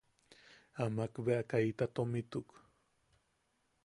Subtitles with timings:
[0.83, 2.47] Amak bea kaita tomituk.